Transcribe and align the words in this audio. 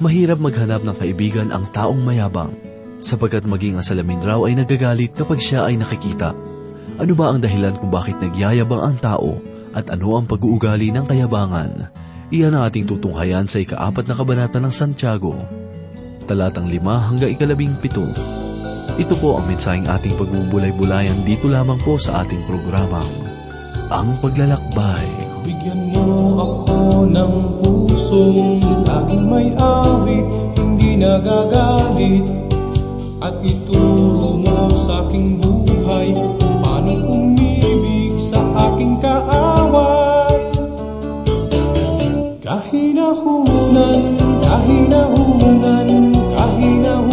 Mahirap 0.00 0.40
maghanap 0.40 0.80
ng 0.80 0.96
kaibigan 0.96 1.52
ang 1.52 1.68
taong 1.68 2.00
mayabang, 2.00 2.56
sapagkat 3.04 3.44
maging 3.44 3.76
ang 3.76 3.84
salamin 3.84 4.24
raw 4.24 4.40
ay 4.48 4.56
nagagalit 4.56 5.12
kapag 5.12 5.36
siya 5.44 5.68
ay 5.68 5.76
nakikita. 5.76 6.32
Ano 6.96 7.12
ba 7.12 7.28
ang 7.28 7.44
dahilan 7.44 7.76
kung 7.76 7.92
bakit 7.92 8.16
nagyayabang 8.16 8.80
ang 8.80 8.96
tao 8.96 9.44
at 9.76 9.92
ano 9.92 10.16
ang 10.16 10.24
pag-uugali 10.24 10.88
ng 10.88 11.04
kayabangan? 11.04 11.92
Iyan 12.32 12.56
ang 12.56 12.64
ating 12.64 12.88
tutunghayan 12.88 13.44
sa 13.44 13.60
ikaapat 13.60 14.08
na 14.08 14.16
kabanata 14.16 14.56
ng 14.56 14.72
Santiago. 14.72 15.36
Talatang 16.24 16.72
lima 16.72 17.04
hanggang 17.04 17.36
ikalabing 17.36 17.76
pito. 17.76 18.08
Ito 18.96 19.14
po 19.20 19.36
ang 19.36 19.52
mensaheng 19.52 19.84
ating 19.84 20.16
pagbubulay-bulayan 20.16 21.28
dito 21.28 21.44
lamang 21.44 21.76
po 21.84 22.00
sa 22.00 22.24
ating 22.24 22.48
programang, 22.48 23.12
Ang 23.92 24.16
Paglalakbay. 24.24 25.28
Bigyan 25.44 25.92
mo 25.92 26.40
ako 26.40 27.04
ng 27.04 27.32
pusong 27.60 28.79
laging 29.10 29.26
may 29.26 29.50
awit, 29.58 30.26
hindi 30.54 30.94
nagagalit. 30.94 32.26
At 33.20 33.42
ituro 33.42 34.38
mo 34.38 34.70
sa 34.86 35.02
aking 35.04 35.42
buhay, 35.42 36.14
paano 36.62 37.10
umibig 37.10 38.14
sa 38.30 38.40
aking 38.70 39.02
kaaway. 39.02 40.38
Kahinahunan, 42.40 44.00
kahinahunan, 44.46 45.88
kahinahunan 46.14 47.09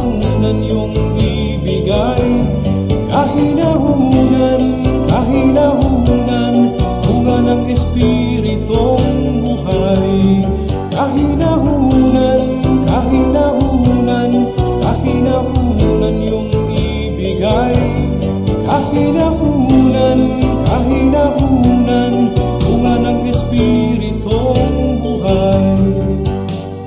kahinahunan, 21.07 22.35
bunga 22.59 22.95
ng 22.99 23.19
Espiritong 23.31 24.99
buhay. 24.99 25.79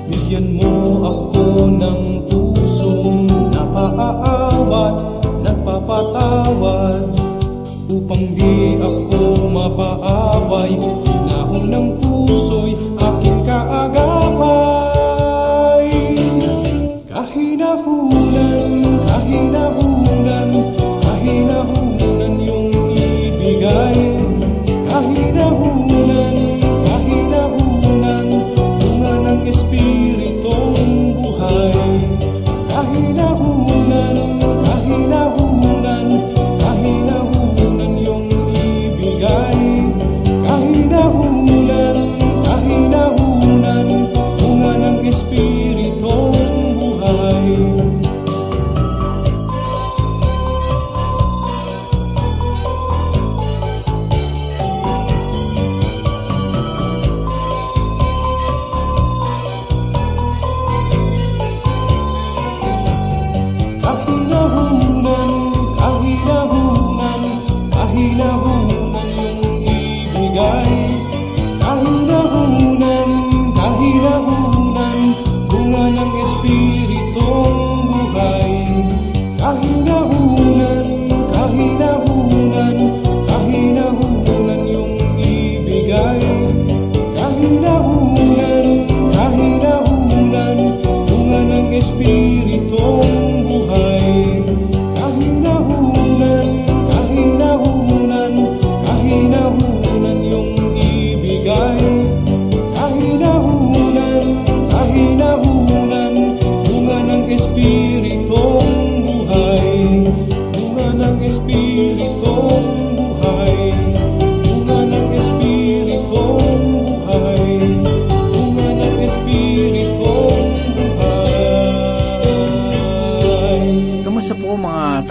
Bigyan 0.09 0.61
mo 0.61 0.73
ako 1.09 1.45
ng 1.69 2.01
pusong 2.29 3.25
napaawat, 3.49 4.95
nagpapatawad, 5.41 7.01
upang 7.89 8.23
di 8.37 8.77
ako 8.77 9.49
mapaaway. 9.49 10.77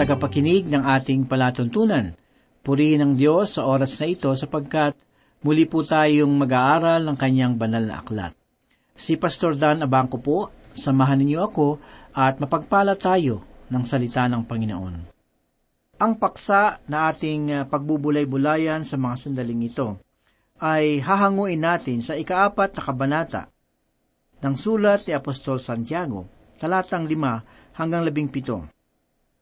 Tagapakinig 0.01 0.65
ng 0.65 0.81
ating 0.81 1.29
palatuntunan? 1.29 2.17
Purihin 2.65 3.05
ng 3.05 3.13
Diyos 3.13 3.61
sa 3.61 3.69
oras 3.69 4.01
na 4.01 4.09
ito 4.09 4.33
sapagkat 4.33 4.97
muli 5.45 5.69
po 5.69 5.85
tayong 5.85 6.41
mag-aaral 6.41 7.05
ng 7.05 7.13
kanyang 7.13 7.53
banal 7.53 7.85
na 7.85 8.01
aklat. 8.01 8.33
Si 8.97 9.13
Pastor 9.13 9.53
Dan 9.53 9.85
Abangco 9.85 10.17
po, 10.17 10.49
samahan 10.73 11.21
ninyo 11.21 11.39
ako 11.45 11.77
at 12.17 12.41
mapagpala 12.41 12.97
tayo 12.97 13.45
ng 13.69 13.83
salita 13.85 14.25
ng 14.25 14.41
Panginoon. 14.41 14.95
Ang 16.01 16.13
paksa 16.17 16.81
na 16.89 17.13
ating 17.13 17.43
uh, 17.53 17.59
pagbubulay-bulayan 17.69 18.81
sa 18.81 18.97
mga 18.97 19.15
sandaling 19.21 19.69
ito 19.69 20.01
ay 20.57 20.97
hahanguin 20.97 21.61
natin 21.61 22.01
sa 22.01 22.17
ikaapat 22.17 22.73
na 22.73 22.81
kabanata 22.81 23.43
ng 24.41 24.55
sulat 24.57 25.05
ni 25.05 25.13
Apostol 25.13 25.61
Santiago, 25.61 26.25
talatang 26.57 27.05
lima 27.05 27.45
hanggang 27.77 28.01
labing 28.01 28.33
pito. 28.33 28.80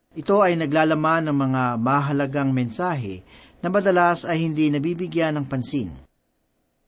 Ito 0.10 0.42
ay 0.42 0.58
naglalaman 0.58 1.30
ng 1.30 1.38
mga 1.38 1.64
mahalagang 1.78 2.50
mensahe 2.50 3.22
na 3.62 3.70
madalas 3.70 4.26
ay 4.26 4.42
hindi 4.42 4.74
nabibigyan 4.74 5.38
ng 5.38 5.46
pansin. 5.46 5.94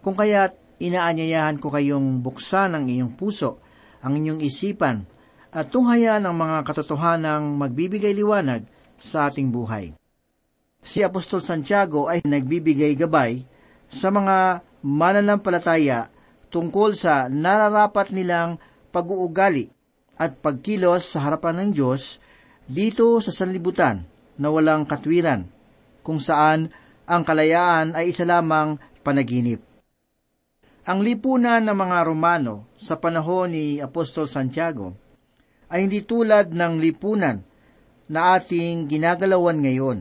Kung 0.02 0.18
kaya't 0.18 0.82
inaanyayahan 0.82 1.62
ko 1.62 1.70
kayong 1.70 2.26
buksan 2.26 2.74
ang 2.74 2.90
iyong 2.90 3.14
puso, 3.14 3.62
ang 4.02 4.18
inyong 4.18 4.42
isipan, 4.42 5.06
at 5.54 5.70
tunghayan 5.70 6.26
ang 6.26 6.34
mga 6.34 6.66
katotohanang 6.66 7.62
magbibigay 7.62 8.18
liwanag 8.18 8.66
sa 8.98 9.30
ating 9.30 9.54
buhay. 9.54 9.94
Si 10.82 11.06
Apostol 11.06 11.46
Santiago 11.46 12.10
ay 12.10 12.26
nagbibigay 12.26 12.98
gabay 12.98 13.46
sa 13.86 14.10
mga 14.10 14.66
mananampalataya 14.82 16.10
tungkol 16.50 16.98
sa 16.98 17.30
nararapat 17.30 18.10
nilang 18.18 18.58
pag-uugali 18.90 19.70
at 20.18 20.42
pagkilos 20.42 21.06
sa 21.06 21.30
harapan 21.30 21.62
ng 21.62 21.70
Diyos 21.78 22.18
dito 22.72 23.20
sa 23.20 23.36
sanlibutan 23.36 24.08
na 24.40 24.48
walang 24.48 24.88
katwiran, 24.88 25.52
kung 26.02 26.24
saan 26.24 26.72
ang 27.04 27.28
kalayaan 27.28 27.92
ay 27.92 28.16
isa 28.16 28.24
lamang 28.24 28.80
panaginip. 29.04 29.60
Ang 30.88 31.04
lipunan 31.04 31.62
ng 31.62 31.78
mga 31.78 31.98
Romano 32.08 32.72
sa 32.74 32.96
panahon 32.96 33.54
ni 33.54 33.84
Apostol 33.84 34.26
Santiago 34.26 34.96
ay 35.68 35.86
hindi 35.86 36.02
tulad 36.02 36.50
ng 36.56 36.74
lipunan 36.80 37.44
na 38.10 38.40
ating 38.40 38.88
ginagalawan 38.90 39.62
ngayon. 39.62 40.00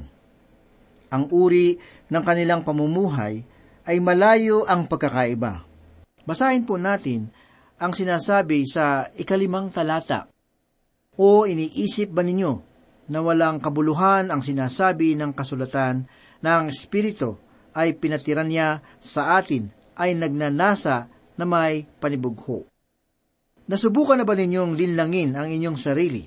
Ang 1.10 1.24
uri 1.34 1.76
ng 2.06 2.22
kanilang 2.22 2.62
pamumuhay 2.62 3.42
ay 3.84 3.96
malayo 3.98 4.64
ang 4.64 4.86
pagkakaiba. 4.86 5.66
Basahin 6.22 6.62
po 6.64 6.78
natin 6.78 7.28
ang 7.76 7.92
sinasabi 7.92 8.62
sa 8.64 9.10
ikalimang 9.18 9.68
talata. 9.74 10.30
O 11.20 11.44
iniisip 11.44 12.16
ba 12.16 12.24
ninyo 12.24 12.52
na 13.12 13.20
walang 13.20 13.60
kabuluhan 13.60 14.32
ang 14.32 14.40
sinasabi 14.40 15.12
ng 15.20 15.36
kasulatan 15.36 16.08
na 16.40 16.56
ang 16.56 16.72
Espiritu 16.72 17.36
ay 17.76 17.92
pinatiran 17.92 18.48
niya 18.48 18.80
sa 18.96 19.36
atin 19.36 19.68
ay 20.00 20.16
nagnanasa 20.16 21.12
na 21.36 21.44
may 21.44 21.84
panibugho. 22.00 22.64
Nasubukan 23.68 24.16
na 24.16 24.24
ba 24.24 24.32
ninyong 24.32 24.72
linlangin 24.72 25.36
ang 25.36 25.52
inyong 25.52 25.76
sarili 25.76 26.24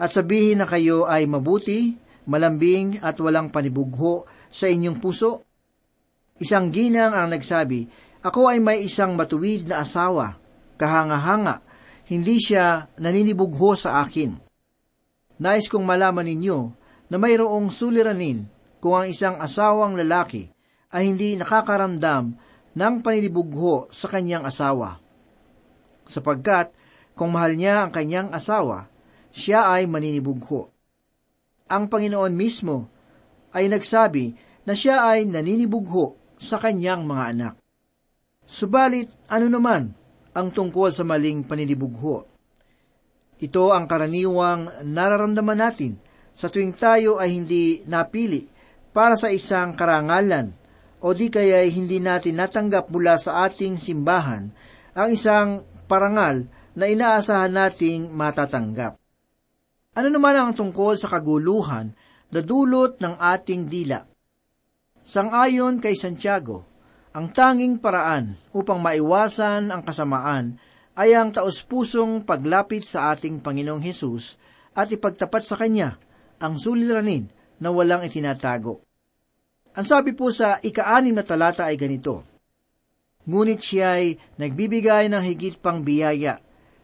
at 0.00 0.08
sabihin 0.08 0.64
na 0.64 0.66
kayo 0.66 1.04
ay 1.04 1.28
mabuti, 1.28 1.92
malambing 2.24 2.96
at 3.04 3.20
walang 3.20 3.52
panibugho 3.52 4.24
sa 4.48 4.72
inyong 4.72 4.96
puso? 4.96 5.44
Isang 6.40 6.72
ginang 6.72 7.12
ang 7.12 7.28
nagsabi, 7.28 7.84
Ako 8.24 8.48
ay 8.48 8.64
may 8.64 8.88
isang 8.88 9.12
matuwid 9.12 9.68
na 9.68 9.84
asawa, 9.84 10.40
kahanga-hanga, 10.80 11.60
hindi 12.10 12.42
siya 12.42 12.90
naninibugho 12.98 13.78
sa 13.78 14.02
akin. 14.02 14.34
Nais 15.38 15.70
kong 15.70 15.86
malaman 15.86 16.26
ninyo 16.26 16.58
na 17.06 17.16
mayroong 17.16 17.70
suliranin 17.70 18.50
kung 18.82 18.98
ang 18.98 19.06
isang 19.06 19.38
asawang 19.38 19.94
lalaki 19.94 20.50
ay 20.90 21.06
hindi 21.06 21.38
nakakaramdam 21.38 22.34
ng 22.74 22.94
panilibugho 23.00 23.86
sa 23.94 24.10
kanyang 24.10 24.42
asawa. 24.42 24.98
Sapagkat 26.02 26.74
kung 27.14 27.30
mahal 27.30 27.54
niya 27.54 27.86
ang 27.86 27.94
kanyang 27.94 28.34
asawa, 28.34 28.90
siya 29.30 29.70
ay 29.70 29.86
maninibugho. 29.86 30.74
Ang 31.70 31.86
Panginoon 31.86 32.34
mismo 32.34 32.90
ay 33.54 33.70
nagsabi 33.70 34.34
na 34.66 34.74
siya 34.74 35.06
ay 35.06 35.30
naninibugho 35.30 36.18
sa 36.34 36.58
kanyang 36.58 37.06
mga 37.06 37.24
anak. 37.38 37.54
Subalit, 38.50 39.06
ano 39.30 39.46
naman 39.46 39.99
ang 40.36 40.54
tungkol 40.54 40.90
sa 40.94 41.02
maling 41.02 41.46
paninibugho? 41.46 42.26
Ito 43.40 43.72
ang 43.72 43.88
karaniwang 43.88 44.84
nararamdaman 44.84 45.58
natin 45.58 45.96
sa 46.36 46.52
tuwing 46.52 46.76
tayo 46.76 47.16
ay 47.16 47.32
hindi 47.32 47.80
napili 47.88 48.44
para 48.92 49.16
sa 49.16 49.32
isang 49.32 49.72
karangalan 49.72 50.52
o 51.00 51.16
di 51.16 51.32
kaya 51.32 51.64
hindi 51.64 51.98
natin 51.98 52.36
natanggap 52.36 52.92
mula 52.92 53.16
sa 53.16 53.48
ating 53.48 53.80
simbahan 53.80 54.52
ang 54.92 55.08
isang 55.08 55.64
parangal 55.88 56.44
na 56.76 56.84
inaasahan 56.86 57.50
nating 57.50 58.12
matatanggap. 58.12 59.00
Ano 59.96 60.08
naman 60.08 60.36
ang 60.38 60.52
tungkol 60.54 60.94
sa 60.94 61.10
kaguluhan 61.10 61.90
na 62.30 62.40
dulot 62.44 63.02
ng 63.02 63.18
ating 63.18 63.66
dila? 63.66 64.06
Sangayon 65.02 65.82
kay 65.82 65.98
Santiago, 65.98 66.69
ang 67.10 67.26
tanging 67.34 67.82
paraan 67.82 68.38
upang 68.54 68.78
maiwasan 68.78 69.74
ang 69.74 69.82
kasamaan 69.82 70.58
ay 70.94 71.16
ang 71.16 71.34
taus-pusong 71.34 72.22
paglapit 72.22 72.86
sa 72.86 73.14
ating 73.14 73.42
Panginoong 73.42 73.82
Hesus 73.82 74.38
at 74.74 74.90
ipagtapat 74.90 75.42
sa 75.42 75.58
Kanya 75.58 75.98
ang 76.38 76.54
suliranin 76.54 77.26
na 77.58 77.74
walang 77.74 78.06
itinatago. 78.06 78.84
Ang 79.74 79.86
sabi 79.86 80.14
po 80.14 80.30
sa 80.34 80.58
ikaanim 80.62 81.14
na 81.14 81.24
talata 81.26 81.66
ay 81.66 81.78
ganito, 81.78 82.26
Ngunit 83.26 83.60
siya 83.60 84.00
ay 84.00 84.16
nagbibigay 84.40 85.12
ng 85.12 85.22
higit 85.22 85.60
pang 85.60 85.84
biyaya 85.84 86.40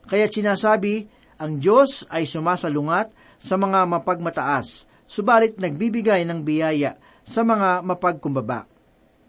kaya 0.06 0.30
sinasabi, 0.30 1.10
ang 1.36 1.58
Diyos 1.58 2.06
ay 2.08 2.24
sumasalungat 2.24 3.10
sa 3.42 3.58
mga 3.58 3.84
mapagmataas, 3.90 4.86
subalit 5.04 5.58
nagbibigay 5.58 6.22
ng 6.24 6.46
biyaya 6.46 6.96
sa 7.26 7.42
mga 7.42 7.82
mapagkumbaba. 7.82 8.70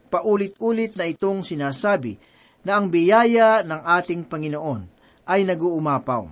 Paulit-ulit 0.07 0.95
na 0.95 1.05
itong 1.07 1.43
sinasabi 1.43 2.15
na 2.63 2.79
ang 2.79 2.87
biyaya 2.87 3.63
ng 3.63 3.81
ating 3.83 4.27
Panginoon 4.27 4.87
ay 5.27 5.43
naguumapaw. 5.43 6.31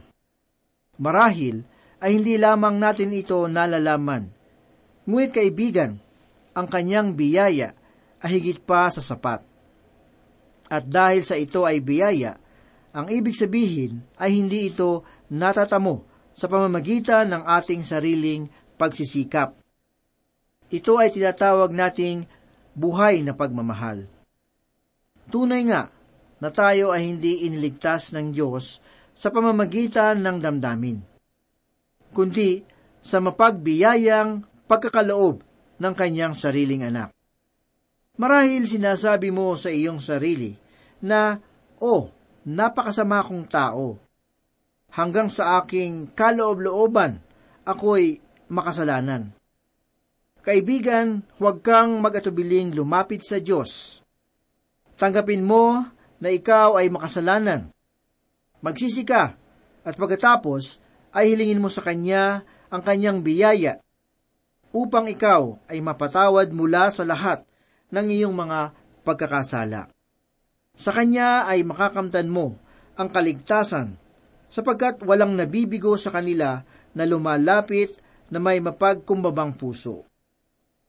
Marahil 0.95 1.67
ay 1.99 2.19
hindi 2.19 2.39
lamang 2.39 2.79
natin 2.79 3.11
ito 3.11 3.43
nalalaman. 3.47 4.31
Ngunit 5.05 5.31
kaibigan, 5.35 5.99
ang 6.55 6.67
kanyang 6.71 7.13
biyaya 7.13 7.75
ay 8.23 8.39
higit 8.39 8.63
pa 8.63 8.87
sa 8.87 9.03
sapat. 9.03 9.43
At 10.71 10.87
dahil 10.87 11.21
sa 11.21 11.35
ito 11.35 11.67
ay 11.67 11.83
biyaya, 11.83 12.39
ang 12.95 13.11
ibig 13.11 13.35
sabihin 13.35 14.01
ay 14.15 14.39
hindi 14.39 14.71
ito 14.71 15.03
natatamo 15.27 16.07
sa 16.31 16.47
pamamagitan 16.47 17.27
ng 17.31 17.43
ating 17.43 17.83
sariling 17.83 18.47
pagsisikap. 18.79 19.55
Ito 20.71 20.97
ay 20.97 21.13
tinatawag 21.13 21.71
nating 21.75 22.25
buhay 22.75 23.23
na 23.23 23.31
pagmamahal. 23.33 24.05
Tunay 25.31 25.63
nga 25.65 25.89
na 26.37 26.49
tayo 26.51 26.91
ay 26.91 27.09
hindi 27.09 27.47
iniligtas 27.47 28.13
ng 28.13 28.35
Diyos 28.35 28.83
sa 29.15 29.31
pamamagitan 29.31 30.19
ng 30.19 30.37
damdamin, 30.43 30.99
kundi 32.11 32.61
sa 32.99 33.23
mapagbiyayang 33.23 34.43
pagkakaloob 34.67 35.39
ng 35.79 35.93
kanyang 35.95 36.35
sariling 36.35 36.83
anak. 36.83 37.15
Marahil 38.15 38.67
sinasabi 38.67 39.31
mo 39.31 39.55
sa 39.55 39.71
iyong 39.71 39.99
sarili 39.99 40.55
na, 41.03 41.39
Oh, 41.79 42.11
napakasama 42.47 43.23
kong 43.27 43.45
tao. 43.51 43.99
Hanggang 44.95 45.27
sa 45.27 45.59
aking 45.59 46.15
kaloob-looban, 46.15 47.19
ako'y 47.67 48.23
makasalanan. 48.47 49.35
Kaibigan, 50.45 51.25
huwag 51.41 51.65
kang 51.65 51.97
mag-atubiling 52.05 52.77
lumapit 52.77 53.25
sa 53.25 53.41
Diyos. 53.41 53.97
Tanggapin 54.93 55.41
mo 55.41 55.81
na 56.21 56.29
ikaw 56.29 56.77
ay 56.77 56.85
makasalanan. 56.93 57.73
Magsisi 58.61 59.01
ka, 59.01 59.33
at 59.81 59.97
pagkatapos 59.97 60.77
ay 61.17 61.33
hilingin 61.33 61.57
mo 61.57 61.73
sa 61.73 61.81
Kanya 61.81 62.45
ang 62.69 62.85
Kanyang 62.85 63.25
biyaya 63.25 63.81
upang 64.69 65.09
ikaw 65.09 65.57
ay 65.65 65.81
mapatawad 65.81 66.53
mula 66.53 66.93
sa 66.93 67.01
lahat 67.01 67.41
ng 67.89 68.05
iyong 68.05 68.37
mga 68.37 68.69
pagkakasala. 69.01 69.89
Sa 70.77 70.93
Kanya 70.93 71.49
ay 71.49 71.65
makakamtan 71.65 72.29
mo 72.29 72.53
ang 72.93 73.09
kaligtasan, 73.09 73.97
sapagkat 74.45 75.01
walang 75.09 75.33
nabibigo 75.33 75.97
sa 75.97 76.13
kanila 76.13 76.61
na 76.93 77.03
lumalapit 77.09 77.97
na 78.29 78.37
may 78.37 78.61
mapagkumbabang 78.61 79.57
puso. 79.57 80.05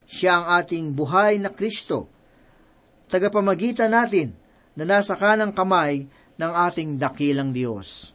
Siya 0.06 0.38
ang 0.40 0.46
ating 0.62 0.94
buhay 0.94 1.42
na 1.42 1.50
Kristo, 1.50 2.06
tagapamagitan 3.10 3.90
natin 3.90 4.38
na 4.78 4.86
nasa 4.86 5.18
kanang 5.18 5.50
kamay 5.50 6.06
ng 6.38 6.52
ating 6.70 6.94
dakilang 6.94 7.50
Diyos. 7.50 8.14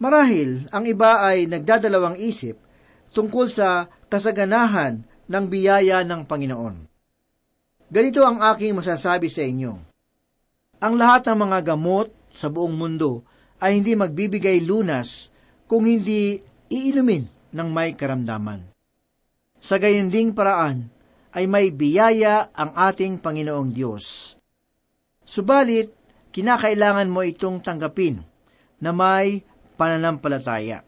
Marahil, 0.00 0.66
ang 0.72 0.84
iba 0.88 1.22
ay 1.22 1.46
nagdadalawang 1.46 2.16
isip 2.18 2.58
tungkol 3.12 3.46
sa 3.46 3.86
kasaganahan 4.08 5.04
ng 5.30 5.44
biyaya 5.46 6.02
ng 6.02 6.24
Panginoon. 6.24 6.76
Ganito 7.90 8.22
ang 8.24 8.40
aking 8.40 8.74
masasabi 8.74 9.28
sa 9.28 9.44
inyo. 9.44 9.72
Ang 10.80 10.94
lahat 10.96 11.28
ng 11.28 11.38
mga 11.44 11.58
gamot 11.74 12.08
sa 12.32 12.48
buong 12.48 12.72
mundo 12.72 13.26
ay 13.60 13.76
hindi 13.76 13.92
magbibigay 13.92 14.64
lunas 14.64 15.28
kung 15.68 15.84
hindi 15.84 16.40
iinumin 16.72 17.52
ng 17.52 17.68
may 17.68 17.92
karamdaman. 17.92 18.69
Sa 19.60 19.76
gayon 19.76 20.08
ding 20.08 20.32
paraan 20.32 20.88
ay 21.36 21.44
may 21.46 21.70
biyaya 21.70 22.50
ang 22.56 22.74
ating 22.74 23.20
Panginoong 23.20 23.70
Diyos. 23.70 24.34
Subalit, 25.22 25.94
kinakailangan 26.34 27.12
mo 27.12 27.22
itong 27.22 27.62
tanggapin 27.62 28.18
na 28.82 28.90
may 28.90 29.44
pananampalataya. 29.78 30.82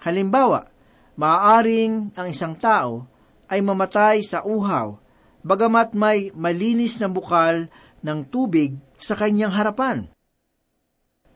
Halimbawa, 0.00 0.70
maaaring 1.18 2.14
ang 2.14 2.26
isang 2.30 2.54
tao 2.56 3.04
ay 3.50 3.60
mamatay 3.60 4.22
sa 4.22 4.46
uhaw, 4.46 4.96
bagamat 5.42 5.92
may 5.92 6.30
malinis 6.32 7.02
na 7.02 7.10
bukal 7.10 7.66
ng 8.00 8.18
tubig 8.30 8.78
sa 8.96 9.18
kanyang 9.18 9.52
harapan. 9.52 10.06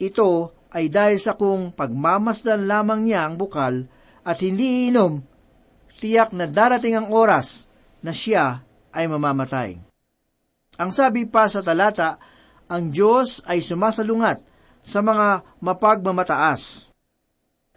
Ito 0.00 0.54
ay 0.70 0.88
dahil 0.88 1.18
sa 1.18 1.34
kung 1.34 1.75
pagmamasdan 1.75 2.64
lamang 2.64 3.10
niya 3.10 3.26
ang 3.26 3.34
bukal 3.37 3.90
at 4.22 4.38
hindi 4.40 4.87
iinom, 4.87 5.29
tiyak 5.94 6.35
na 6.35 6.47
darating 6.47 6.97
ang 6.97 7.09
oras 7.11 7.66
na 8.00 8.14
siya 8.14 8.62
ay 8.90 9.06
mamamatay. 9.06 9.78
Ang 10.80 10.90
sabi 10.90 11.28
pa 11.28 11.47
sa 11.47 11.61
talata, 11.61 12.16
ang 12.70 12.88
Diyos 12.88 13.42
ay 13.44 13.61
sumasalungat 13.61 14.40
sa 14.80 15.04
mga 15.04 15.61
mapagmamataas. 15.61 16.88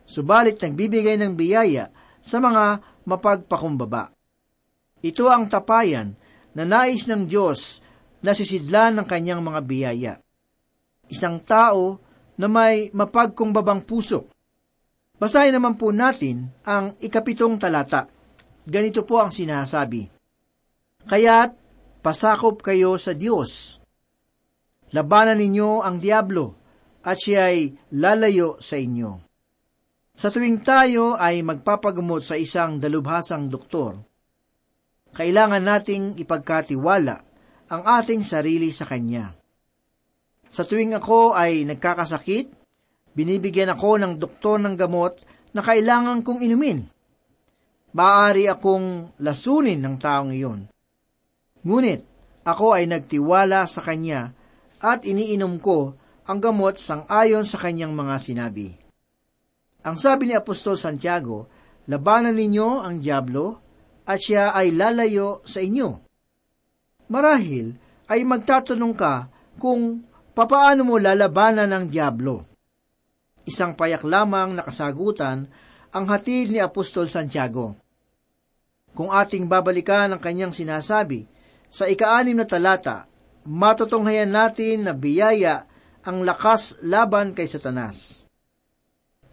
Subalit 0.08 0.60
nagbibigay 0.60 1.20
ng 1.20 1.34
biyaya 1.36 1.92
sa 2.24 2.40
mga 2.40 2.80
mapagpakumbaba. 3.04 4.16
Ito 5.04 5.28
ang 5.28 5.52
tapayan 5.52 6.16
na 6.56 6.64
nais 6.64 7.04
ng 7.12 7.28
Diyos 7.28 7.84
nasisidlan 8.24 9.04
ng 9.04 9.06
kanyang 9.08 9.44
mga 9.44 9.62
biyaya. 9.68 10.14
Isang 11.12 11.44
tao 11.44 12.00
na 12.40 12.48
may 12.48 12.88
mapagkumbabang 12.96 13.84
puso. 13.84 14.32
Basahin 15.24 15.56
naman 15.56 15.80
po 15.80 15.96
natin 15.96 16.52
ang 16.68 17.00
ikapitong 17.00 17.56
talata. 17.56 18.12
Ganito 18.68 19.08
po 19.08 19.24
ang 19.24 19.32
sinasabi. 19.32 20.12
Kaya't 21.08 21.56
pasakop 22.04 22.60
kayo 22.60 23.00
sa 23.00 23.16
Diyos. 23.16 23.80
Labanan 24.92 25.40
ninyo 25.40 25.80
ang 25.80 26.04
Diablo 26.04 26.60
at 27.08 27.24
siya 27.24 27.56
ay 27.56 27.72
lalayo 27.96 28.60
sa 28.60 28.76
inyo. 28.76 29.24
Sa 30.12 30.28
tuwing 30.28 30.60
tayo 30.60 31.16
ay 31.16 31.40
magpapagamot 31.40 32.20
sa 32.20 32.36
isang 32.36 32.76
dalubhasang 32.76 33.48
doktor, 33.48 34.04
kailangan 35.16 35.64
nating 35.64 36.20
ipagkatiwala 36.20 37.16
ang 37.72 37.82
ating 37.88 38.28
sarili 38.28 38.76
sa 38.76 38.84
Kanya. 38.84 39.32
Sa 40.52 40.68
tuwing 40.68 40.92
ako 41.00 41.32
ay 41.32 41.64
nagkakasakit, 41.64 42.63
Binibigyan 43.14 43.74
ako 43.74 44.02
ng 44.02 44.14
doktor 44.18 44.58
ng 44.58 44.74
gamot 44.74 45.22
na 45.54 45.62
kailangan 45.62 46.26
kong 46.26 46.42
inumin. 46.42 46.90
Maaari 47.94 48.50
akong 48.50 49.14
lasunin 49.22 49.78
ng 49.78 49.96
taong 50.02 50.34
iyon. 50.34 50.66
Ngunit 51.62 52.02
ako 52.42 52.74
ay 52.74 52.90
nagtiwala 52.90 53.70
sa 53.70 53.86
kanya 53.86 54.34
at 54.82 55.06
iniinom 55.06 55.62
ko 55.62 55.94
ang 56.26 56.40
gamot 56.42 56.82
sang 56.82 57.06
ayon 57.06 57.46
sa 57.46 57.62
kanyang 57.62 57.94
mga 57.94 58.16
sinabi. 58.18 58.74
Ang 59.84 59.96
sabi 60.00 60.32
ni 60.32 60.34
Apostol 60.34 60.80
Santiago, 60.80 61.48
labanan 61.92 62.34
ninyo 62.34 62.82
ang 62.82 62.98
Diablo 63.04 63.60
at 64.08 64.20
siya 64.20 64.56
ay 64.56 64.74
lalayo 64.74 65.44
sa 65.46 65.60
inyo. 65.60 65.90
Marahil 67.12 67.76
ay 68.08 68.24
magtatanong 68.24 68.96
ka 68.96 69.28
kung 69.60 70.02
papaano 70.34 70.82
mo 70.88 70.96
lalabanan 70.98 71.70
ang 71.72 71.86
Diablo. 71.92 72.53
Isang 73.44 73.76
payak 73.76 74.08
lamang 74.08 74.56
na 74.56 74.64
kasagutan 74.64 75.52
ang 75.92 76.06
hatid 76.08 76.50
ni 76.50 76.60
Apostol 76.64 77.12
Santiago. 77.12 77.76
Kung 78.94 79.10
ating 79.10 79.50
babalikan 79.50 80.14
ang 80.14 80.22
kanyang 80.22 80.54
sinasabi, 80.56 81.26
sa 81.74 81.90
ikaanim 81.90 82.38
na 82.38 82.46
talata, 82.46 83.10
matutunghayan 83.44 84.30
natin 84.30 84.86
na 84.86 84.94
biyaya 84.94 85.66
ang 86.06 86.22
lakas 86.22 86.78
laban 86.86 87.34
kay 87.34 87.50
Satanas. 87.50 88.30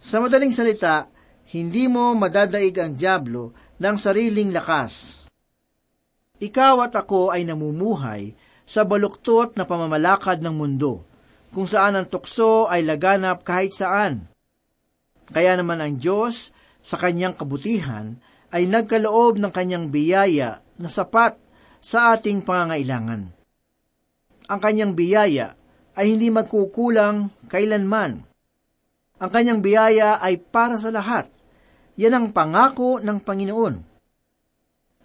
Sa 0.01 0.17
madaling 0.17 0.49
salita, 0.49 1.05
hindi 1.53 1.85
mo 1.85 2.17
madadaig 2.17 2.73
ang 2.81 2.97
Diablo 2.97 3.53
ng 3.77 3.95
sariling 3.99 4.49
lakas. 4.49 5.25
Ikaw 6.41 6.75
at 6.81 6.97
ako 6.97 7.29
ay 7.29 7.45
namumuhay 7.45 8.33
sa 8.65 8.81
baluktot 8.81 9.53
na 9.53 9.67
pamamalakad 9.69 10.41
ng 10.41 10.55
mundo, 10.57 11.05
kung 11.51 11.67
saan 11.67 11.99
ang 11.99 12.07
tukso 12.07 12.67
ay 12.71 12.83
laganap 12.87 13.43
kahit 13.43 13.75
saan. 13.75 14.31
Kaya 15.31 15.59
naman 15.59 15.79
ang 15.79 15.95
Diyos, 15.99 16.51
sa 16.81 16.97
kanyang 16.97 17.37
kabutihan, 17.37 18.17
ay 18.51 18.67
nagkaloob 18.67 19.39
ng 19.39 19.51
kanyang 19.51 19.87
biyaya 19.87 20.59
na 20.75 20.89
sapat 20.91 21.39
sa 21.79 22.15
ating 22.15 22.43
pangangailangan. 22.43 23.31
Ang 24.51 24.59
kanyang 24.59 24.91
biyaya 24.91 25.55
ay 25.95 26.15
hindi 26.15 26.27
magkukulang 26.27 27.31
kailanman. 27.47 28.27
Ang 29.21 29.29
kanyang 29.31 29.61
biyaya 29.63 30.19
ay 30.19 30.41
para 30.41 30.75
sa 30.75 30.91
lahat. 30.91 31.31
Yan 31.99 32.15
ang 32.15 32.27
pangako 32.33 32.99
ng 32.99 33.21
Panginoon. 33.21 33.75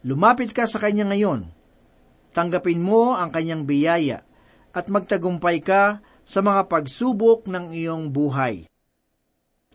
Lumapit 0.07 0.55
ka 0.55 0.65
sa 0.65 0.79
Kanya 0.79 1.05
ngayon. 1.11 1.51
Tanggapin 2.33 2.81
mo 2.81 3.13
ang 3.13 3.29
Kanyang 3.29 3.69
biyaya 3.69 4.23
at 4.73 4.87
magtagumpay 4.89 5.61
ka 5.61 6.01
sa 6.27 6.43
mga 6.43 6.67
pagsubok 6.67 7.47
ng 7.47 7.71
iyong 7.71 8.11
buhay. 8.11 8.67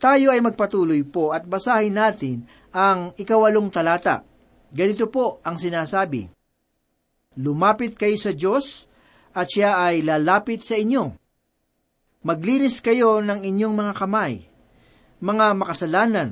Tayo 0.01 0.35
ay 0.35 0.43
magpatuloy 0.43 1.07
po 1.07 1.31
at 1.31 1.47
basahin 1.47 1.95
natin 1.95 2.43
ang 2.75 3.15
ikawalong 3.15 3.71
talata. 3.71 4.27
Ganito 4.67 5.07
po 5.07 5.39
ang 5.47 5.55
sinasabi. 5.55 6.27
Lumapit 7.39 7.95
kayo 7.95 8.17
sa 8.19 8.35
Diyos 8.35 8.91
at 9.31 9.47
siya 9.47 9.79
ay 9.79 10.03
lalapit 10.03 10.67
sa 10.67 10.75
inyo. 10.75 11.15
Maglinis 12.27 12.83
kayo 12.83 13.23
ng 13.23 13.39
inyong 13.45 13.75
mga 13.77 13.93
kamay, 13.95 14.45
mga 15.23 15.45
makasalanan, 15.57 16.29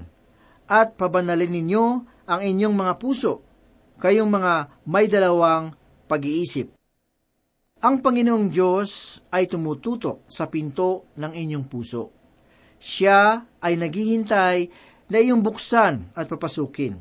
at 0.69 0.93
pabanalin 0.99 1.49
ninyo 1.49 1.85
ang 2.29 2.41
inyong 2.45 2.75
mga 2.77 2.93
puso, 3.01 3.41
kayong 3.97 4.29
mga 4.29 4.69
may 4.85 5.09
dalawang 5.09 5.73
pag-iisip. 6.05 6.78
Ang 7.79 8.03
Panginoong 8.03 8.51
Diyos 8.51 9.24
ay 9.31 9.48
tumututok 9.48 10.27
sa 10.27 10.51
pinto 10.51 11.15
ng 11.15 11.31
inyong 11.31 11.65
puso. 11.71 12.12
Siya 12.75 13.39
ay 13.63 13.79
naghihintay 13.79 14.57
na 15.07 15.17
iyong 15.24 15.39
buksan 15.39 16.12
at 16.12 16.27
papasukin. 16.27 17.00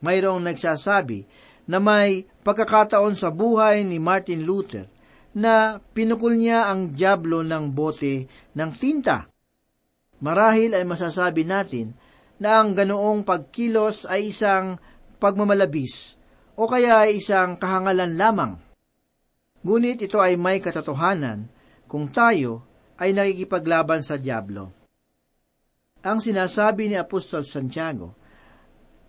Mayroong 0.00 0.40
nagsasabi 0.40 1.28
na 1.68 1.84
may 1.84 2.24
pagkakataon 2.24 3.12
sa 3.12 3.28
buhay 3.28 3.84
ni 3.84 4.00
Martin 4.00 4.48
Luther 4.48 4.88
na 5.36 5.76
pinukul 5.92 6.40
niya 6.40 6.72
ang 6.72 6.88
diablo 6.88 7.44
ng 7.44 7.68
bote 7.68 8.24
ng 8.56 8.70
tinta. 8.80 9.28
Marahil 10.24 10.72
ay 10.72 10.88
masasabi 10.88 11.44
natin 11.44 11.92
na 12.40 12.56
ang 12.64 12.72
ganoong 12.72 13.20
pagkilos 13.20 14.08
ay 14.08 14.32
isang 14.32 14.80
pagmamalabis 15.20 16.16
o 16.56 16.64
kaya 16.64 17.04
ay 17.04 17.20
isang 17.20 17.60
kahangalan 17.60 18.16
lamang. 18.16 18.64
Ngunit 19.64 20.04
ito 20.04 20.20
ay 20.20 20.36
may 20.36 20.60
katotohanan 20.60 21.48
kung 21.88 22.12
tayo 22.12 22.60
ay 23.00 23.16
nakikipaglaban 23.16 24.04
sa 24.04 24.20
diablo. 24.20 24.70
Ang 26.04 26.20
sinasabi 26.20 26.92
ni 26.92 27.00
Apostol 27.00 27.48
Santiago 27.48 28.12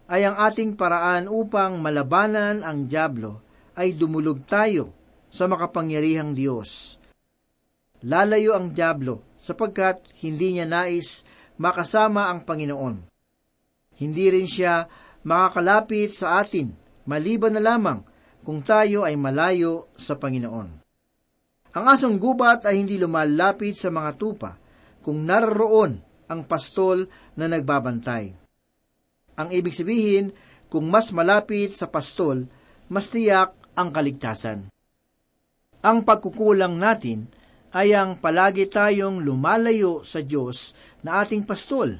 ay 0.08 0.24
ang 0.24 0.40
ating 0.40 0.80
paraan 0.80 1.28
upang 1.28 1.84
malabanan 1.84 2.64
ang 2.64 2.88
diablo 2.88 3.44
ay 3.76 4.00
dumulog 4.00 4.48
tayo 4.48 4.96
sa 5.28 5.52
makapangyarihang 5.52 6.32
Diyos. 6.32 6.96
Lalayo 8.06 8.56
ang 8.56 8.72
Diablo 8.72 9.36
sapagkat 9.36 10.16
hindi 10.24 10.56
niya 10.56 10.70
nais 10.70 11.28
makasama 11.60 12.32
ang 12.32 12.48
Panginoon. 12.48 13.12
Hindi 14.00 14.26
rin 14.32 14.48
siya 14.48 14.88
makakalapit 15.26 16.16
sa 16.16 16.40
atin 16.40 16.72
maliban 17.10 17.58
na 17.58 17.64
lamang 17.64 18.15
kung 18.46 18.62
tayo 18.62 19.02
ay 19.02 19.18
malayo 19.18 19.90
sa 19.98 20.22
Panginoon. 20.22 20.70
Ang 21.76 21.86
asong 21.90 22.22
gubat 22.22 22.64
ay 22.70 22.78
hindi 22.78 22.96
lumalapit 23.02 23.74
sa 23.76 23.90
mga 23.90 24.16
tupa 24.16 24.56
kung 25.02 25.26
naroon 25.26 26.00
ang 26.30 26.46
pastol 26.46 27.10
na 27.36 27.50
nagbabantay. 27.50 28.32
Ang 29.36 29.50
ibig 29.52 29.76
sabihin, 29.76 30.32
kung 30.72 30.88
mas 30.88 31.12
malapit 31.12 31.76
sa 31.76 31.90
pastol, 31.90 32.48
mas 32.88 33.12
tiyak 33.12 33.52
ang 33.76 33.92
kaligtasan. 33.92 34.72
Ang 35.84 35.98
pagkukulang 36.08 36.80
natin 36.80 37.28
ay 37.76 37.92
ang 37.92 38.16
palagi 38.24 38.72
tayong 38.72 39.20
lumalayo 39.20 40.06
sa 40.08 40.24
Diyos 40.24 40.72
na 41.04 41.20
ating 41.20 41.44
pastol. 41.44 42.00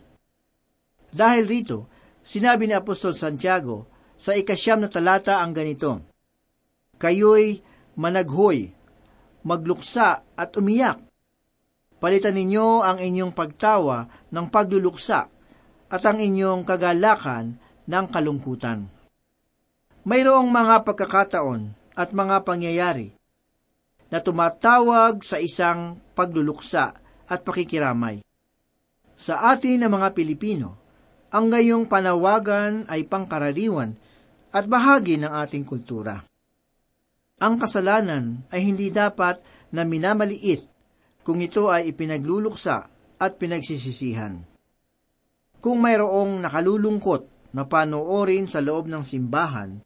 Dahil 1.12 1.44
rito, 1.44 1.92
sinabi 2.24 2.72
ni 2.72 2.74
Apostol 2.74 3.12
Santiago 3.12 3.92
sa 4.16 4.32
ikasyam 4.32 4.88
na 4.88 4.90
talata 4.90 5.44
ang 5.44 5.52
ganito, 5.52 6.15
Kayo'y 6.96 7.60
managhoy, 8.00 8.72
magluksa 9.44 10.24
at 10.36 10.56
umiyak. 10.56 11.04
Palitan 12.00 12.36
ninyo 12.36 12.84
ang 12.84 13.00
inyong 13.00 13.32
pagtawa 13.32 14.28
ng 14.32 14.46
pagluluksa 14.52 15.32
at 15.90 16.02
ang 16.04 16.20
inyong 16.20 16.68
kagalakan 16.68 17.56
ng 17.88 18.06
kalungkutan. 18.12 18.88
Mayroong 20.06 20.50
mga 20.52 20.86
pagkakataon 20.86 21.74
at 21.98 22.14
mga 22.14 22.46
pangyayari 22.46 23.16
na 24.12 24.22
tumatawag 24.22 25.26
sa 25.26 25.42
isang 25.42 25.98
pagluluksa 26.14 26.94
at 27.26 27.40
pakikiramay. 27.42 28.22
Sa 29.16 29.50
atin 29.50 29.82
na 29.82 29.90
mga 29.90 30.14
Pilipino, 30.14 30.78
ang 31.34 31.50
gayong 31.50 31.90
panawagan 31.90 32.86
ay 32.86 33.08
pangkaraniwan 33.08 33.98
at 34.54 34.70
bahagi 34.70 35.18
ng 35.18 35.32
ating 35.32 35.66
kultura. 35.66 36.22
Ang 37.36 37.60
kasalanan 37.60 38.48
ay 38.48 38.64
hindi 38.64 38.88
dapat 38.96 39.44
na 39.76 39.84
minamaliit 39.84 40.64
kung 41.28 41.44
ito 41.44 41.68
ay 41.68 41.92
ipinagluluksa 41.92 42.78
at 43.20 43.32
pinagsisisihan. 43.36 44.40
Kung 45.60 45.84
mayroong 45.84 46.40
nakalulungkot 46.40 47.52
na 47.52 47.68
panoorin 47.68 48.48
sa 48.48 48.64
loob 48.64 48.88
ng 48.88 49.04
simbahan, 49.04 49.84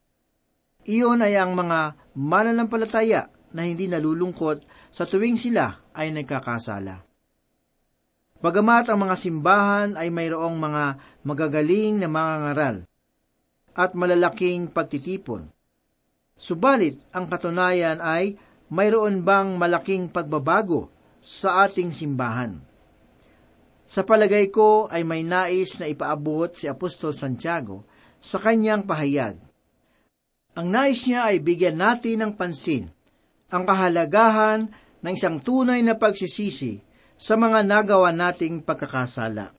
iyon 0.85 1.25
ay 1.25 1.41
ang 1.41 1.57
mga 1.57 2.13
mananampalataya 2.13 3.33
na 3.49 3.65
hindi 3.65 3.89
nalulungkot 3.89 4.91
sa 4.93 5.09
tuwing 5.09 5.39
sila 5.39 5.89
ay 5.97 6.13
nagkakasala. 6.13 7.01
Bagamat 8.39 8.93
ang 8.93 8.99
mga 9.09 9.15
simbahan 9.17 9.89
ay 9.97 10.13
mayroong 10.13 10.55
mga 10.55 10.83
magagaling 11.25 11.97
na 11.97 12.07
mga 12.07 12.33
ngaral 12.45 12.75
at 13.73 13.91
malalaking 13.97 14.69
pagtitipon. 14.69 15.49
Subalit, 16.39 16.95
ang 17.11 17.27
katunayan 17.27 17.99
ay 17.99 18.39
mayroon 18.71 19.27
bang 19.27 19.59
malaking 19.59 20.07
pagbabago 20.07 20.87
sa 21.19 21.67
ating 21.67 21.91
simbahan. 21.91 22.63
Sa 23.83 24.07
palagay 24.07 24.47
ko 24.47 24.87
ay 24.87 25.03
may 25.03 25.27
nais 25.27 25.75
na 25.83 25.91
ipaabot 25.91 26.55
si 26.55 26.71
Apostol 26.71 27.11
Santiago 27.11 27.83
sa 28.23 28.39
kanyang 28.39 28.87
pahayag. 28.87 29.35
Ang 30.55 30.67
nais 30.71 31.03
niya 31.03 31.27
ay 31.27 31.43
bigyan 31.43 31.75
natin 31.75 32.23
ng 32.23 32.33
pansin 32.39 32.87
ang 33.49 33.65
kahalagahan 33.65 34.69
ng 35.01 35.13
isang 35.13 35.41
tunay 35.41 35.81
na 35.81 35.97
pagsisisi 35.97 36.79
sa 37.19 37.35
mga 37.35 37.65
nagawa 37.65 38.13
nating 38.13 38.63
pagkakasala. 38.63 39.57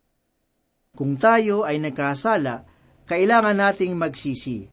Kung 0.95 1.19
tayo 1.19 1.67
ay 1.67 1.83
nagkasala, 1.83 2.65
kailangan 3.05 3.59
nating 3.59 3.95
magsisi. 3.99 4.71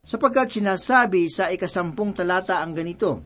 Sapagkat 0.00 0.56
sinasabi 0.56 1.28
sa 1.28 1.52
ikasampung 1.52 2.16
talata 2.16 2.64
ang 2.64 2.72
ganito, 2.72 3.20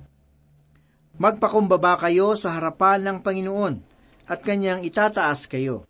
Magpakumbaba 1.14 1.94
kayo 2.02 2.34
sa 2.34 2.58
harapan 2.58 2.98
ng 3.06 3.18
Panginoon 3.22 3.74
at 4.26 4.42
kanyang 4.42 4.82
itataas 4.82 5.46
kayo. 5.46 5.86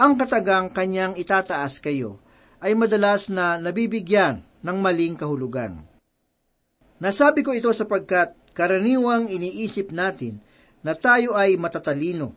Ang 0.00 0.16
katagang 0.16 0.72
kanyang 0.72 1.20
itataas 1.20 1.84
kayo 1.84 2.16
ay 2.64 2.72
madalas 2.72 3.28
na 3.28 3.60
nabibigyan 3.60 4.40
ng 4.64 4.76
maling 4.80 5.20
kahulugan. 5.20 5.84
Nasabi 6.96 7.44
ko 7.44 7.52
ito 7.52 7.68
sapagkat 7.76 8.32
karaniwang 8.56 9.28
iniisip 9.28 9.92
natin 9.92 10.40
na 10.80 10.96
tayo 10.96 11.36
ay 11.36 11.60
matatalino, 11.60 12.32